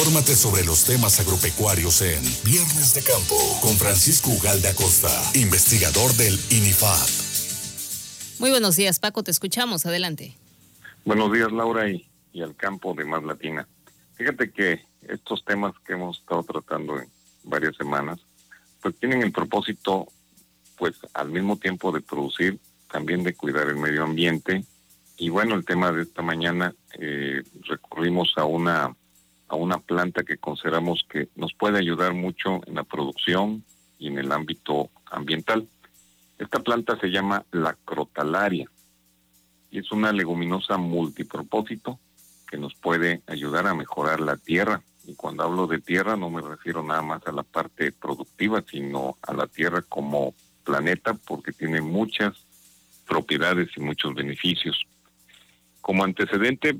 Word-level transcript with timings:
Infórmate 0.00 0.34
sobre 0.34 0.64
los 0.64 0.86
temas 0.86 1.20
agropecuarios 1.20 2.00
en 2.00 2.22
Viernes 2.42 2.94
de 2.94 3.02
Campo 3.02 3.36
con 3.60 3.76
Francisco 3.76 4.30
Ugalde 4.30 4.68
Acosta, 4.68 5.10
investigador 5.34 6.10
del 6.14 6.40
INIFAP. 6.48 7.06
Muy 8.38 8.48
buenos 8.48 8.76
días, 8.76 8.98
Paco, 8.98 9.22
te 9.22 9.30
escuchamos. 9.30 9.84
Adelante. 9.84 10.38
Buenos 11.04 11.30
días, 11.30 11.52
Laura, 11.52 11.90
y, 11.90 12.08
y 12.32 12.40
al 12.40 12.56
campo 12.56 12.94
de 12.94 13.04
Más 13.04 13.22
Latina. 13.24 13.68
Fíjate 14.14 14.50
que 14.50 14.80
estos 15.06 15.44
temas 15.44 15.74
que 15.86 15.92
hemos 15.92 16.18
estado 16.18 16.44
tratando 16.44 16.98
en 16.98 17.06
varias 17.44 17.76
semanas, 17.76 18.20
pues 18.80 18.98
tienen 18.98 19.20
el 19.20 19.32
propósito, 19.32 20.08
pues 20.78 20.94
al 21.12 21.28
mismo 21.28 21.58
tiempo 21.58 21.92
de 21.92 22.00
producir, 22.00 22.58
también 22.90 23.22
de 23.22 23.34
cuidar 23.34 23.68
el 23.68 23.76
medio 23.76 24.04
ambiente. 24.04 24.64
Y 25.18 25.28
bueno, 25.28 25.56
el 25.56 25.66
tema 25.66 25.92
de 25.92 26.04
esta 26.04 26.22
mañana 26.22 26.74
eh, 26.98 27.42
recurrimos 27.68 28.32
a 28.36 28.46
una 28.46 28.96
a 29.50 29.56
una 29.56 29.78
planta 29.78 30.22
que 30.22 30.38
consideramos 30.38 31.04
que 31.10 31.28
nos 31.34 31.52
puede 31.54 31.78
ayudar 31.78 32.14
mucho 32.14 32.60
en 32.66 32.76
la 32.76 32.84
producción 32.84 33.64
y 33.98 34.06
en 34.06 34.18
el 34.18 34.30
ámbito 34.30 34.90
ambiental. 35.06 35.68
Esta 36.38 36.60
planta 36.60 36.96
se 37.00 37.08
llama 37.08 37.44
la 37.50 37.76
crotalaria 37.84 38.70
y 39.72 39.80
es 39.80 39.90
una 39.90 40.12
leguminosa 40.12 40.76
multipropósito 40.78 41.98
que 42.48 42.58
nos 42.58 42.76
puede 42.76 43.22
ayudar 43.26 43.66
a 43.66 43.74
mejorar 43.74 44.20
la 44.20 44.36
tierra. 44.36 44.82
Y 45.04 45.14
cuando 45.14 45.42
hablo 45.42 45.66
de 45.66 45.80
tierra 45.80 46.14
no 46.14 46.30
me 46.30 46.42
refiero 46.42 46.84
nada 46.84 47.02
más 47.02 47.26
a 47.26 47.32
la 47.32 47.42
parte 47.42 47.90
productiva, 47.90 48.62
sino 48.70 49.16
a 49.20 49.34
la 49.34 49.48
tierra 49.48 49.82
como 49.82 50.32
planeta 50.62 51.14
porque 51.14 51.50
tiene 51.50 51.80
muchas 51.80 52.34
propiedades 53.08 53.68
y 53.76 53.80
muchos 53.80 54.14
beneficios. 54.14 54.80
Como 55.80 56.04
antecedente 56.04 56.78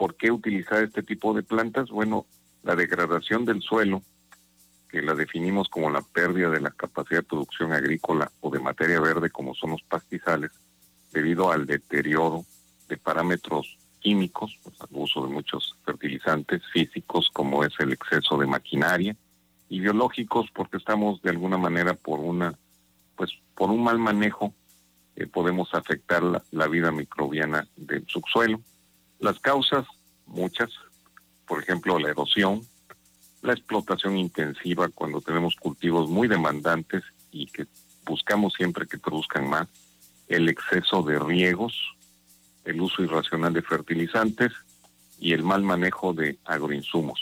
¿Por 0.00 0.16
qué 0.16 0.30
utilizar 0.30 0.82
este 0.82 1.02
tipo 1.02 1.34
de 1.34 1.42
plantas? 1.42 1.90
Bueno, 1.90 2.24
la 2.62 2.74
degradación 2.74 3.44
del 3.44 3.60
suelo, 3.60 4.02
que 4.88 5.02
la 5.02 5.14
definimos 5.14 5.68
como 5.68 5.90
la 5.90 6.00
pérdida 6.00 6.48
de 6.48 6.62
la 6.62 6.70
capacidad 6.70 7.20
de 7.20 7.28
producción 7.28 7.74
agrícola 7.74 8.32
o 8.40 8.48
de 8.48 8.60
materia 8.60 8.98
verde, 8.98 9.28
como 9.28 9.54
son 9.54 9.72
los 9.72 9.82
pastizales, 9.82 10.52
debido 11.12 11.52
al 11.52 11.66
deterioro 11.66 12.46
de 12.88 12.96
parámetros 12.96 13.76
químicos, 13.98 14.58
pues, 14.62 14.80
al 14.80 14.88
uso 14.92 15.26
de 15.26 15.34
muchos 15.34 15.76
fertilizantes 15.84 16.62
físicos, 16.72 17.28
como 17.30 17.62
es 17.62 17.74
el 17.78 17.92
exceso 17.92 18.38
de 18.38 18.46
maquinaria, 18.46 19.14
y 19.68 19.80
biológicos, 19.80 20.46
porque 20.54 20.78
estamos 20.78 21.20
de 21.20 21.28
alguna 21.28 21.58
manera 21.58 21.92
por 21.92 22.20
una, 22.20 22.58
pues 23.16 23.32
por 23.54 23.68
un 23.68 23.84
mal 23.84 23.98
manejo, 23.98 24.54
eh, 25.16 25.26
podemos 25.26 25.74
afectar 25.74 26.22
la 26.52 26.68
vida 26.68 26.90
microbiana 26.90 27.68
del 27.76 28.06
subsuelo. 28.06 28.62
Las 29.20 29.38
causas, 29.38 29.86
muchas, 30.26 30.70
por 31.46 31.62
ejemplo, 31.62 31.98
la 31.98 32.08
erosión, 32.08 32.62
la 33.42 33.52
explotación 33.52 34.16
intensiva 34.16 34.88
cuando 34.88 35.20
tenemos 35.20 35.56
cultivos 35.56 36.08
muy 36.08 36.26
demandantes 36.26 37.02
y 37.30 37.46
que 37.46 37.66
buscamos 38.06 38.54
siempre 38.54 38.86
que 38.86 38.98
produzcan 38.98 39.48
más, 39.48 39.68
el 40.26 40.48
exceso 40.48 41.02
de 41.02 41.18
riegos, 41.18 41.74
el 42.64 42.80
uso 42.80 43.02
irracional 43.02 43.52
de 43.52 43.62
fertilizantes 43.62 44.52
y 45.18 45.34
el 45.34 45.42
mal 45.42 45.62
manejo 45.62 46.14
de 46.14 46.38
agroinsumos. 46.46 47.20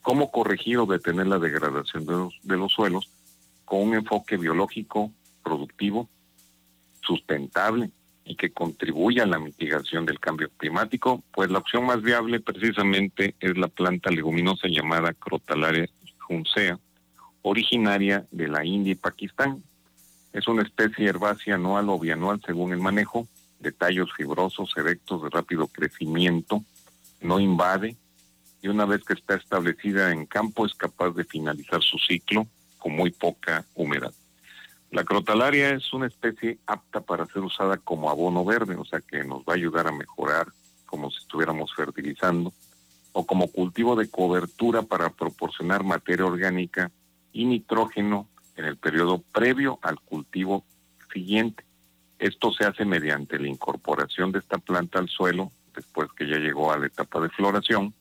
¿Cómo 0.00 0.30
corregir 0.30 0.78
o 0.78 0.86
detener 0.86 1.26
la 1.26 1.38
degradación 1.38 2.06
de 2.06 2.12
los, 2.12 2.34
de 2.42 2.56
los 2.56 2.72
suelos? 2.72 3.10
Con 3.66 3.80
un 3.82 3.94
enfoque 3.94 4.38
biológico, 4.38 5.12
productivo, 5.42 6.08
sustentable, 7.02 7.90
y 8.24 8.36
que 8.36 8.52
contribuya 8.52 9.24
a 9.24 9.26
la 9.26 9.38
mitigación 9.38 10.06
del 10.06 10.20
cambio 10.20 10.50
climático, 10.56 11.22
pues 11.32 11.50
la 11.50 11.58
opción 11.58 11.86
más 11.86 12.02
viable 12.02 12.40
precisamente 12.40 13.34
es 13.40 13.56
la 13.56 13.68
planta 13.68 14.10
leguminosa 14.10 14.68
llamada 14.68 15.12
Crotalaria 15.12 15.88
juncea, 16.20 16.78
originaria 17.42 18.26
de 18.30 18.48
la 18.48 18.64
India 18.64 18.92
y 18.92 18.96
Pakistán. 18.96 19.62
Es 20.32 20.48
una 20.48 20.62
especie 20.62 21.08
herbácea 21.08 21.56
anual 21.56 21.88
o 21.88 21.98
bianual 21.98 22.40
según 22.46 22.72
el 22.72 22.80
manejo, 22.80 23.26
de 23.58 23.72
tallos 23.72 24.10
fibrosos, 24.16 24.72
erectos, 24.76 25.22
de 25.22 25.30
rápido 25.30 25.66
crecimiento, 25.68 26.64
no 27.20 27.38
invade 27.38 27.96
y 28.60 28.68
una 28.68 28.86
vez 28.86 29.04
que 29.04 29.14
está 29.14 29.34
establecida 29.34 30.12
en 30.12 30.26
campo 30.26 30.66
es 30.66 30.74
capaz 30.74 31.10
de 31.10 31.24
finalizar 31.24 31.82
su 31.82 31.98
ciclo 31.98 32.46
con 32.78 32.92
muy 32.92 33.10
poca 33.10 33.64
humedad. 33.74 34.12
La 34.92 35.04
crotalaria 35.04 35.70
es 35.70 35.90
una 35.94 36.06
especie 36.06 36.58
apta 36.66 37.00
para 37.00 37.24
ser 37.24 37.40
usada 37.40 37.78
como 37.78 38.10
abono 38.10 38.44
verde, 38.44 38.76
o 38.76 38.84
sea 38.84 39.00
que 39.00 39.24
nos 39.24 39.40
va 39.40 39.54
a 39.54 39.56
ayudar 39.56 39.86
a 39.86 39.92
mejorar 39.92 40.48
como 40.84 41.10
si 41.10 41.16
estuviéramos 41.16 41.74
fertilizando, 41.74 42.52
o 43.12 43.24
como 43.24 43.50
cultivo 43.50 43.96
de 43.96 44.10
cobertura 44.10 44.82
para 44.82 45.08
proporcionar 45.08 45.82
materia 45.82 46.26
orgánica 46.26 46.90
y 47.32 47.46
nitrógeno 47.46 48.28
en 48.54 48.66
el 48.66 48.76
periodo 48.76 49.22
previo 49.32 49.78
al 49.80 49.98
cultivo 49.98 50.62
siguiente. 51.10 51.64
Esto 52.18 52.52
se 52.52 52.66
hace 52.66 52.84
mediante 52.84 53.38
la 53.38 53.48
incorporación 53.48 54.30
de 54.30 54.40
esta 54.40 54.58
planta 54.58 54.98
al 54.98 55.08
suelo 55.08 55.52
después 55.74 56.10
que 56.14 56.28
ya 56.28 56.36
llegó 56.36 56.70
a 56.70 56.76
la 56.76 56.88
etapa 56.88 57.18
de 57.20 57.30
floración, 57.30 57.94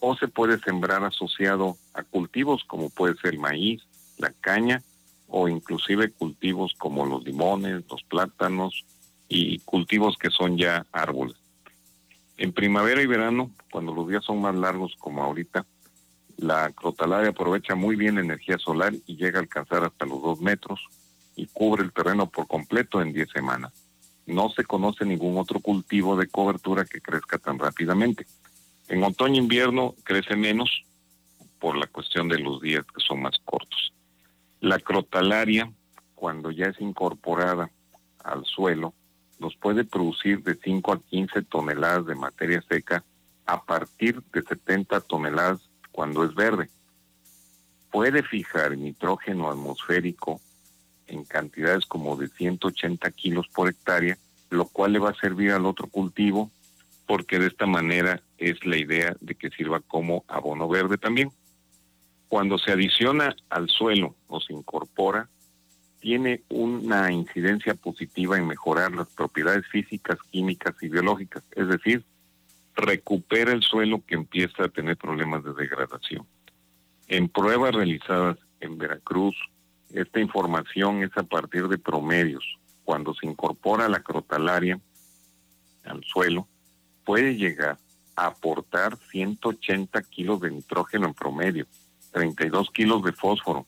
o 0.00 0.16
se 0.16 0.26
puede 0.26 0.58
sembrar 0.58 1.04
asociado 1.04 1.76
a 1.94 2.02
cultivos 2.02 2.64
como 2.64 2.90
puede 2.90 3.14
ser 3.14 3.34
el 3.34 3.38
maíz, 3.38 3.80
la 4.18 4.32
caña 4.40 4.82
o 5.28 5.48
inclusive 5.48 6.10
cultivos 6.12 6.74
como 6.78 7.04
los 7.06 7.24
limones, 7.24 7.84
los 7.90 8.02
plátanos 8.04 8.84
y 9.28 9.58
cultivos 9.60 10.16
que 10.16 10.30
son 10.30 10.56
ya 10.56 10.86
árboles. 10.92 11.36
En 12.36 12.52
primavera 12.52 13.02
y 13.02 13.06
verano, 13.06 13.50
cuando 13.70 13.94
los 13.94 14.08
días 14.08 14.24
son 14.24 14.40
más 14.40 14.54
largos 14.54 14.94
como 14.98 15.22
ahorita, 15.22 15.64
la 16.36 16.70
crotalaria 16.72 17.30
aprovecha 17.30 17.74
muy 17.74 17.96
bien 17.96 18.16
la 18.16 18.20
energía 18.20 18.58
solar 18.58 18.92
y 19.06 19.16
llega 19.16 19.38
a 19.38 19.42
alcanzar 19.42 19.84
hasta 19.84 20.04
los 20.04 20.22
dos 20.22 20.40
metros 20.40 20.80
y 21.34 21.46
cubre 21.46 21.82
el 21.82 21.92
terreno 21.92 22.28
por 22.28 22.46
completo 22.46 23.00
en 23.00 23.12
10 23.12 23.30
semanas. 23.30 23.72
No 24.26 24.50
se 24.50 24.64
conoce 24.64 25.04
ningún 25.04 25.38
otro 25.38 25.60
cultivo 25.60 26.16
de 26.16 26.28
cobertura 26.28 26.84
que 26.84 27.00
crezca 27.00 27.38
tan 27.38 27.58
rápidamente. 27.58 28.26
En 28.88 29.02
otoño 29.02 29.36
e 29.36 29.38
invierno 29.38 29.94
crece 30.04 30.36
menos 30.36 30.84
por 31.58 31.76
la 31.76 31.86
cuestión 31.86 32.28
de 32.28 32.38
los 32.38 32.60
días 32.60 32.84
que 32.84 33.00
son 33.00 33.22
más 33.22 33.36
cortos. 33.44 33.92
La 34.60 34.78
crotalaria, 34.78 35.70
cuando 36.14 36.50
ya 36.50 36.66
es 36.66 36.80
incorporada 36.80 37.70
al 38.24 38.44
suelo, 38.44 38.94
nos 39.38 39.54
puede 39.56 39.84
producir 39.84 40.42
de 40.42 40.54
5 40.54 40.92
a 40.92 41.00
15 41.00 41.42
toneladas 41.42 42.06
de 42.06 42.14
materia 42.14 42.62
seca 42.62 43.04
a 43.44 43.62
partir 43.64 44.22
de 44.32 44.42
70 44.42 45.00
toneladas 45.02 45.60
cuando 45.92 46.24
es 46.24 46.34
verde. 46.34 46.70
Puede 47.90 48.22
fijar 48.22 48.76
nitrógeno 48.76 49.50
atmosférico 49.50 50.40
en 51.06 51.24
cantidades 51.24 51.86
como 51.86 52.16
de 52.16 52.28
180 52.28 53.10
kilos 53.12 53.46
por 53.48 53.68
hectárea, 53.68 54.18
lo 54.50 54.66
cual 54.66 54.92
le 54.92 54.98
va 54.98 55.10
a 55.10 55.20
servir 55.20 55.52
al 55.52 55.66
otro 55.66 55.86
cultivo, 55.86 56.50
porque 57.06 57.38
de 57.38 57.46
esta 57.46 57.66
manera 57.66 58.22
es 58.38 58.64
la 58.66 58.76
idea 58.76 59.16
de 59.20 59.34
que 59.34 59.50
sirva 59.50 59.80
como 59.80 60.24
abono 60.28 60.68
verde 60.68 60.98
también. 60.98 61.30
Cuando 62.28 62.58
se 62.58 62.72
adiciona 62.72 63.34
al 63.48 63.68
suelo 63.68 64.16
o 64.26 64.40
se 64.40 64.52
incorpora, 64.52 65.28
tiene 66.00 66.42
una 66.48 67.10
incidencia 67.12 67.74
positiva 67.74 68.36
en 68.36 68.46
mejorar 68.46 68.92
las 68.92 69.08
propiedades 69.08 69.66
físicas, 69.68 70.18
químicas 70.30 70.74
y 70.80 70.88
biológicas, 70.88 71.42
es 71.52 71.68
decir, 71.68 72.04
recupera 72.74 73.52
el 73.52 73.62
suelo 73.62 74.02
que 74.06 74.14
empieza 74.14 74.64
a 74.64 74.68
tener 74.68 74.96
problemas 74.96 75.42
de 75.44 75.54
degradación. 75.54 76.26
En 77.08 77.28
pruebas 77.28 77.74
realizadas 77.74 78.38
en 78.60 78.78
Veracruz, 78.78 79.34
esta 79.92 80.20
información 80.20 81.02
es 81.02 81.16
a 81.16 81.22
partir 81.22 81.68
de 81.68 81.78
promedios. 81.78 82.44
Cuando 82.84 83.14
se 83.14 83.26
incorpora 83.26 83.88
la 83.88 84.00
crotalaria 84.00 84.78
al 85.84 86.04
suelo, 86.04 86.46
puede 87.04 87.36
llegar 87.36 87.78
a 88.16 88.26
aportar 88.26 88.98
180 89.10 90.02
kilos 90.02 90.40
de 90.40 90.50
nitrógeno 90.50 91.06
en 91.06 91.14
promedio, 91.14 91.66
32 92.16 92.70
kilos 92.70 93.02
de 93.02 93.12
fósforo, 93.12 93.66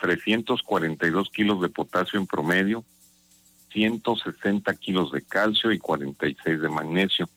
342 0.00 1.30
kilos 1.30 1.60
de 1.60 1.68
potasio 1.68 2.18
en 2.18 2.26
promedio, 2.26 2.84
160 3.72 4.74
kilos 4.74 5.12
de 5.12 5.22
calcio 5.22 5.70
y 5.70 5.78
46 5.78 6.60
de 6.60 6.68
magnesio. 6.68 7.28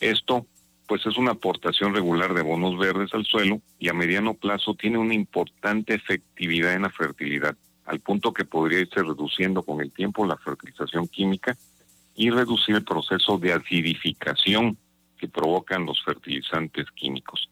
Esto, 0.00 0.46
pues, 0.88 1.06
es 1.06 1.16
una 1.16 1.30
aportación 1.30 1.94
regular 1.94 2.34
de 2.34 2.42
bonos 2.42 2.76
verdes 2.76 3.14
al 3.14 3.24
suelo 3.24 3.60
y 3.78 3.88
a 3.88 3.94
mediano 3.94 4.34
plazo 4.34 4.74
tiene 4.74 4.98
una 4.98 5.14
importante 5.14 5.94
efectividad 5.94 6.74
en 6.74 6.82
la 6.82 6.90
fertilidad, 6.90 7.56
al 7.84 8.00
punto 8.00 8.32
que 8.32 8.44
podría 8.44 8.80
irse 8.80 9.00
reduciendo 9.00 9.62
con 9.62 9.80
el 9.80 9.92
tiempo 9.92 10.26
la 10.26 10.38
fertilización 10.38 11.06
química 11.06 11.56
y 12.16 12.30
reducir 12.30 12.74
el 12.74 12.84
proceso 12.84 13.38
de 13.38 13.52
acidificación 13.52 14.76
que 15.16 15.28
provocan 15.28 15.86
los 15.86 16.02
fertilizantes 16.02 16.90
químicos. 16.96 17.48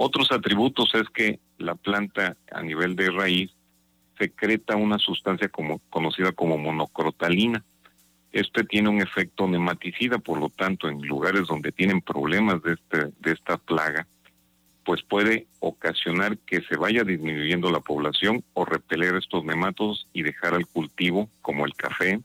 Otros 0.00 0.30
atributos 0.30 0.94
es 0.94 1.08
que 1.10 1.40
la 1.58 1.74
planta 1.74 2.36
a 2.52 2.62
nivel 2.62 2.94
de 2.94 3.10
raíz 3.10 3.50
secreta 4.16 4.76
una 4.76 4.96
sustancia 4.96 5.50
conocida 5.90 6.30
como 6.30 6.56
monocrotalina. 6.56 7.64
Este 8.30 8.62
tiene 8.62 8.90
un 8.90 9.02
efecto 9.02 9.48
nematicida, 9.48 10.18
por 10.18 10.38
lo 10.38 10.50
tanto, 10.50 10.88
en 10.88 11.02
lugares 11.02 11.48
donde 11.48 11.72
tienen 11.72 12.00
problemas 12.00 12.62
de, 12.62 12.74
este, 12.74 13.12
de 13.18 13.32
esta 13.32 13.56
plaga, 13.56 14.06
pues 14.84 15.02
puede 15.02 15.48
ocasionar 15.58 16.38
que 16.38 16.60
se 16.60 16.76
vaya 16.76 17.02
disminuyendo 17.02 17.68
la 17.72 17.80
población 17.80 18.44
o 18.54 18.64
repeler 18.64 19.16
estos 19.16 19.44
nematodos 19.44 20.06
y 20.12 20.22
dejar 20.22 20.54
al 20.54 20.68
cultivo 20.68 21.28
como 21.42 21.66
el 21.66 21.74
café, 21.74 22.20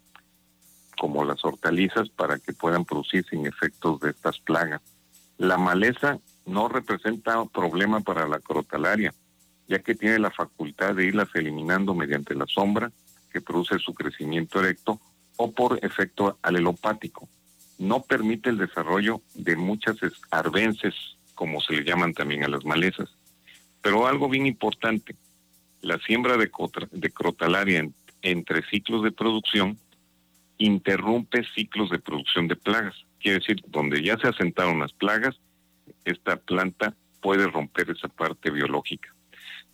como 0.99 1.25
las 1.25 1.43
hortalizas 1.43 2.09
para 2.09 2.37
que 2.37 2.53
puedan 2.53 2.85
producir 2.85 3.25
sin 3.27 3.47
efectos 3.47 3.99
de 4.01 4.11
estas 4.11 4.39
plagas. 4.39 4.81
La 5.39 5.57
maleza 5.57 6.19
no 6.45 6.67
representa 6.67 7.43
problema 7.45 8.01
para 8.01 8.27
la 8.27 8.39
crotalaria, 8.39 9.13
ya 9.67 9.79
que 9.79 9.95
tiene 9.95 10.19
la 10.19 10.31
facultad 10.31 10.95
de 10.95 11.05
irlas 11.05 11.29
eliminando 11.33 11.93
mediante 11.93 12.35
la 12.35 12.45
sombra 12.47 12.91
que 13.31 13.41
produce 13.41 13.79
su 13.79 13.93
crecimiento 13.93 14.59
erecto 14.59 14.99
o 15.37 15.51
por 15.51 15.79
efecto 15.83 16.37
alelopático. 16.41 17.27
No 17.79 18.03
permite 18.03 18.49
el 18.49 18.57
desarrollo 18.57 19.21
de 19.33 19.55
muchas 19.55 19.97
arbences, 20.29 20.93
como 21.33 21.59
se 21.61 21.73
le 21.73 21.83
llaman 21.83 22.13
también 22.13 22.43
a 22.43 22.47
las 22.47 22.65
malezas. 22.65 23.09
Pero 23.81 24.07
algo 24.07 24.29
bien 24.29 24.45
importante, 24.45 25.15
la 25.81 25.97
siembra 25.99 26.37
de, 26.37 26.49
de 26.91 27.09
crotalaria 27.11 27.89
entre 28.21 28.61
ciclos 28.69 29.03
de 29.03 29.11
producción 29.11 29.77
interrumpe 30.57 31.43
ciclos 31.55 31.89
de 31.89 31.99
producción 31.99 32.47
de 32.47 32.55
plagas. 32.55 32.95
Quiere 33.19 33.39
decir, 33.39 33.61
donde 33.67 34.01
ya 34.01 34.17
se 34.17 34.27
asentaron 34.27 34.79
las 34.79 34.93
plagas, 34.93 35.35
esta 36.05 36.37
planta 36.37 36.93
puede 37.21 37.47
romper 37.47 37.89
esa 37.89 38.07
parte 38.07 38.51
biológica. 38.51 39.13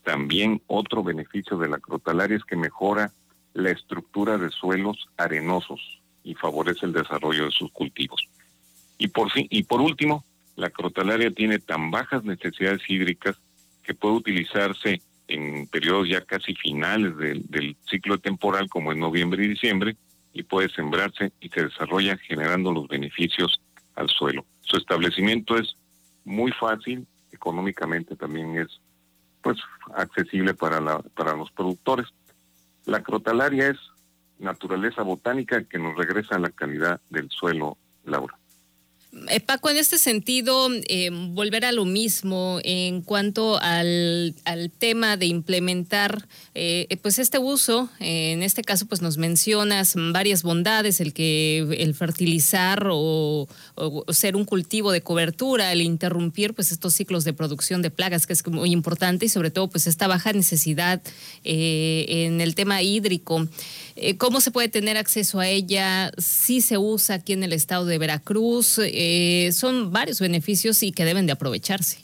También 0.03 0.61
otro 0.67 1.03
beneficio 1.03 1.57
de 1.57 1.67
la 1.67 1.79
crotalaria 1.79 2.37
es 2.37 2.43
que 2.43 2.55
mejora 2.55 3.11
la 3.53 3.71
estructura 3.71 4.37
de 4.37 4.49
suelos 4.49 5.09
arenosos 5.17 6.01
y 6.23 6.35
favorece 6.35 6.85
el 6.85 6.93
desarrollo 6.93 7.45
de 7.45 7.51
sus 7.51 7.71
cultivos. 7.71 8.27
Y 8.97 9.07
por 9.07 9.31
fin, 9.31 9.47
y 9.49 9.63
por 9.63 9.81
último, 9.81 10.23
la 10.55 10.69
crotalaria 10.69 11.31
tiene 11.31 11.59
tan 11.59 11.89
bajas 11.89 12.23
necesidades 12.23 12.81
hídricas 12.87 13.37
que 13.83 13.93
puede 13.93 14.15
utilizarse 14.15 15.01
en 15.27 15.67
periodos 15.67 16.09
ya 16.09 16.21
casi 16.21 16.55
finales 16.55 17.15
del, 17.17 17.43
del 17.49 17.77
ciclo 17.89 18.17
temporal 18.17 18.67
como 18.69 18.91
en 18.91 18.99
noviembre 18.99 19.45
y 19.45 19.49
diciembre 19.49 19.95
y 20.33 20.43
puede 20.43 20.69
sembrarse 20.69 21.31
y 21.39 21.49
se 21.49 21.65
desarrolla 21.65 22.17
generando 22.17 22.71
los 22.71 22.87
beneficios 22.87 23.61
al 23.95 24.09
suelo. 24.09 24.45
Su 24.61 24.77
establecimiento 24.77 25.57
es 25.57 25.75
muy 26.29 26.51
fácil, 26.51 27.07
económicamente 27.31 28.15
también 28.15 28.55
es 28.55 28.67
pues 29.41 29.57
accesible 29.95 30.53
para 30.53 30.79
la, 30.79 30.99
para 30.99 31.35
los 31.35 31.51
productores. 31.51 32.05
La 32.85 33.01
crotalaria 33.01 33.69
es 33.69 33.77
naturaleza 34.37 35.01
botánica 35.01 35.63
que 35.63 35.79
nos 35.79 35.97
regresa 35.97 36.35
a 36.35 36.39
la 36.39 36.51
calidad 36.51 37.01
del 37.09 37.31
suelo, 37.31 37.77
Laura. 38.05 38.38
Eh, 39.29 39.41
Paco, 39.41 39.69
en 39.69 39.77
este 39.77 39.99
sentido, 39.99 40.69
eh, 40.87 41.11
volver 41.11 41.63
a 41.63 41.71
lo 41.71 41.85
mismo 41.85 42.59
en 42.63 43.01
cuanto 43.01 43.59
al, 43.61 44.35
tema 44.79 45.17
de 45.17 45.27
implementar 45.27 46.27
eh, 46.55 46.97
pues 47.01 47.19
este 47.19 47.37
uso, 47.37 47.89
en 47.99 48.43
este 48.43 48.63
caso 48.63 48.85
pues 48.87 49.01
nos 49.01 49.17
mencionas 49.17 49.93
varias 49.95 50.43
bondades, 50.43 50.99
el 50.99 51.13
que 51.13 51.59
el 51.59 51.93
fertilizar 51.93 52.87
o, 52.91 53.47
ser 54.09 54.35
un 54.35 54.45
cultivo 54.45 54.91
de 54.91 55.01
cobertura, 55.01 55.71
el 55.71 55.81
interrumpir 55.81 56.53
pues 56.53 56.71
estos 56.71 56.93
ciclos 56.93 57.23
de 57.23 57.33
producción 57.33 57.81
de 57.81 57.91
plagas, 57.91 58.25
que 58.25 58.33
es 58.33 58.45
muy 58.47 58.71
importante 58.71 59.25
y 59.25 59.29
sobre 59.29 59.51
todo 59.51 59.69
pues 59.69 59.87
esta 59.87 60.07
baja 60.07 60.33
necesidad 60.33 61.01
en 61.43 62.41
el 62.41 62.55
tema 62.55 62.81
hídrico. 62.81 63.47
¿Cómo 64.17 64.41
se 64.41 64.51
puede 64.51 64.69
tener 64.69 64.97
acceso 64.97 65.39
a 65.39 65.47
ella? 65.47 66.11
Si 66.17 66.61
se 66.61 66.77
usa 66.77 67.15
aquí 67.15 67.33
en 67.33 67.43
el 67.43 67.53
estado 67.53 67.85
de 67.85 67.97
Veracruz. 67.97 68.79
Eh, 68.83 69.49
son 69.53 69.91
varios 69.91 70.19
beneficios 70.19 70.83
y 70.83 70.91
que 70.91 71.05
deben 71.05 71.25
de 71.25 71.33
aprovecharse. 71.33 71.99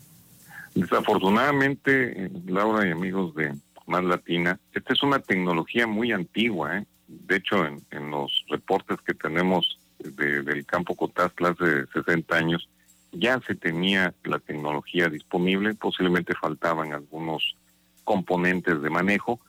Desafortunadamente, 0.75 2.29
Laura 2.47 2.85
y 2.87 2.91
amigos 2.91 3.33
de 3.35 3.53
Más 3.87 4.03
Latina, 4.03 4.59
esta 4.73 4.93
es 4.93 5.03
una 5.03 5.19
tecnología 5.19 5.87
muy 5.87 6.11
antigua. 6.11 6.79
¿eh? 6.79 6.85
De 7.07 7.37
hecho, 7.37 7.65
en, 7.65 8.11
los 8.11 8.43
reportes 8.49 8.97
que 9.01 9.13
tenemos 9.13 9.79
del 9.99 10.65
campo 10.65 10.95
Cotazla 10.95 11.49
hace 11.49 11.85
60 11.93 12.35
años, 12.35 12.67
ya 13.13 13.39
se 13.47 13.55
tenía 13.55 14.13
la 14.25 14.39
tecnología 14.39 15.07
disponible, 15.07 15.73
posiblemente 15.75 16.33
faltaban 16.35 16.93
algunos 16.93 17.55
componentes 18.03 18.81
de 18.81 18.89
manejo, 18.89 19.39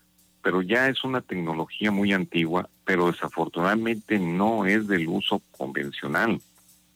pero 0.46 0.62
ya 0.62 0.88
es 0.88 1.02
una 1.02 1.22
tecnología 1.22 1.90
muy 1.90 2.12
antigua, 2.12 2.70
pero 2.84 3.10
desafortunadamente 3.10 4.16
no 4.20 4.64
es 4.64 4.86
del 4.86 5.08
uso 5.08 5.42
convencional. 5.58 6.40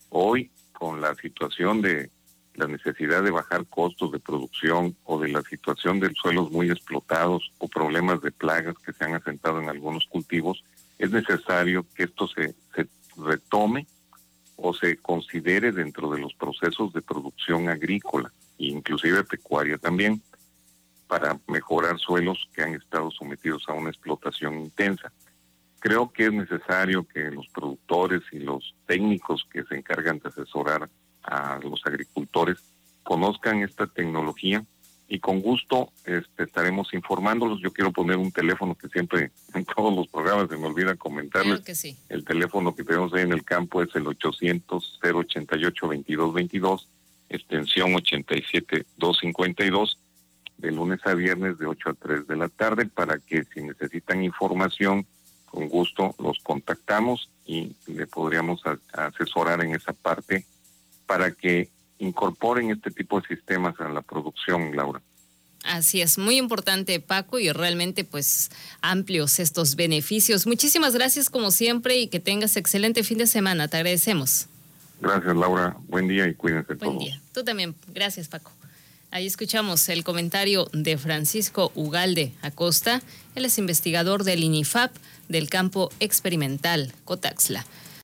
Hoy, 0.08 0.52
con 0.72 1.00
la 1.00 1.16
situación 1.16 1.82
de 1.82 2.10
la 2.54 2.68
necesidad 2.68 3.24
de 3.24 3.32
bajar 3.32 3.66
costos 3.66 4.12
de 4.12 4.20
producción 4.20 4.94
o 5.02 5.18
de 5.18 5.30
la 5.30 5.42
situación 5.42 5.98
de 5.98 6.14
suelos 6.14 6.52
muy 6.52 6.70
explotados 6.70 7.50
o 7.58 7.66
problemas 7.66 8.22
de 8.22 8.30
plagas 8.30 8.76
que 8.86 8.92
se 8.92 9.04
han 9.04 9.14
asentado 9.14 9.60
en 9.60 9.68
algunos 9.68 10.06
cultivos, 10.06 10.62
es 11.00 11.10
necesario 11.10 11.84
que 11.96 12.04
esto 12.04 12.28
se, 12.28 12.54
retome 13.16 13.88
o 14.54 14.72
se 14.74 14.96
considere 14.98 15.72
dentro 15.72 16.08
de 16.12 16.20
los 16.20 16.34
procesos 16.34 16.92
de 16.92 17.02
producción 17.02 17.68
agrícola 17.68 18.32
inclusive 18.58 19.24
pecuaria 19.24 19.78
también 19.78 20.22
para 21.10 21.38
mejorar 21.48 21.98
suelos 21.98 22.48
que 22.54 22.62
han 22.62 22.74
estado 22.74 23.10
sometidos 23.10 23.64
a 23.66 23.72
una 23.72 23.90
explotación 23.90 24.60
intensa. 24.60 25.10
Creo 25.80 26.12
que 26.12 26.26
es 26.26 26.32
necesario 26.32 27.04
que 27.04 27.32
los 27.32 27.48
productores 27.48 28.22
y 28.30 28.38
los 28.38 28.76
técnicos 28.86 29.44
que 29.52 29.64
se 29.64 29.74
encargan 29.74 30.20
de 30.20 30.28
asesorar 30.28 30.88
a 31.24 31.58
los 31.64 31.84
agricultores 31.84 32.58
conozcan 33.02 33.64
esta 33.64 33.88
tecnología 33.88 34.64
y 35.08 35.18
con 35.18 35.40
gusto 35.40 35.90
este, 36.04 36.44
estaremos 36.44 36.94
informándolos. 36.94 37.60
Yo 37.60 37.72
quiero 37.72 37.90
poner 37.90 38.16
un 38.16 38.30
teléfono 38.30 38.76
que 38.76 38.86
siempre 38.86 39.32
en 39.54 39.64
todos 39.64 39.92
los 39.92 40.06
programas 40.06 40.48
se 40.48 40.56
me 40.56 40.66
olvida 40.66 40.94
comentarles. 40.94 41.64
El 42.08 42.24
teléfono 42.24 42.72
que 42.72 42.84
tenemos 42.84 43.12
ahí 43.14 43.22
en 43.22 43.32
el 43.32 43.44
campo 43.44 43.82
es 43.82 43.92
el 43.96 44.04
800-088-2222, 44.04 46.86
extensión 47.30 47.96
87252, 47.96 49.98
de 50.60 50.70
lunes 50.70 51.00
a 51.04 51.14
viernes 51.14 51.58
de 51.58 51.66
8 51.66 51.90
a 51.90 51.94
3 51.94 52.26
de 52.26 52.36
la 52.36 52.48
tarde, 52.48 52.86
para 52.86 53.18
que 53.18 53.44
si 53.52 53.62
necesitan 53.62 54.22
información 54.22 55.06
con 55.46 55.68
gusto 55.68 56.14
los 56.18 56.38
contactamos 56.40 57.28
y 57.44 57.74
le 57.86 58.06
podríamos 58.06 58.62
asesorar 58.92 59.64
en 59.64 59.74
esa 59.74 59.92
parte 59.92 60.46
para 61.06 61.32
que 61.32 61.68
incorporen 61.98 62.70
este 62.70 62.90
tipo 62.90 63.20
de 63.20 63.26
sistemas 63.26 63.78
a 63.80 63.88
la 63.88 64.02
producción, 64.02 64.76
Laura. 64.76 65.02
Así 65.64 66.00
es, 66.00 66.16
muy 66.16 66.38
importante 66.38 67.00
Paco 67.00 67.38
y 67.38 67.50
realmente 67.50 68.04
pues 68.04 68.50
amplios 68.80 69.38
estos 69.40 69.76
beneficios. 69.76 70.46
Muchísimas 70.46 70.94
gracias 70.94 71.28
como 71.28 71.50
siempre 71.50 71.98
y 71.98 72.06
que 72.06 72.20
tengas 72.20 72.56
excelente 72.56 73.04
fin 73.04 73.18
de 73.18 73.26
semana, 73.26 73.68
te 73.68 73.76
agradecemos. 73.76 74.46
Gracias 75.00 75.36
Laura, 75.36 75.76
buen 75.88 76.08
día 76.08 76.28
y 76.28 76.34
cuídense 76.34 76.74
Buen 76.74 76.98
día, 76.98 77.20
tú 77.32 77.44
también, 77.44 77.74
gracias 77.92 78.28
Paco. 78.28 78.52
Ahí 79.12 79.26
escuchamos 79.26 79.88
el 79.88 80.04
comentario 80.04 80.68
de 80.72 80.96
Francisco 80.96 81.72
Ugalde 81.74 82.32
Acosta, 82.42 83.02
él 83.34 83.44
es 83.44 83.58
investigador 83.58 84.22
del 84.22 84.44
INIFAP 84.44 84.92
del 85.28 85.48
campo 85.48 85.90
experimental 85.98 86.92
Cotaxla. 87.04 87.66